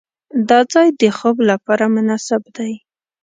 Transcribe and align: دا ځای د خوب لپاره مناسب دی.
دا 0.49 0.59
ځای 0.73 0.87
د 0.99 1.01
خوب 1.17 1.37
لپاره 1.49 1.83
مناسب 1.95 2.41
دی. 2.55 2.73